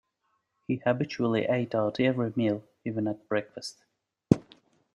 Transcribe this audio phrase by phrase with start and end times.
[0.65, 3.83] He habitually ate out every meal, even at breakfast.